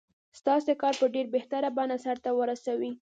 [0.39, 2.91] ستاسې کار په ډېره بهتره بڼه سرته ورسوي.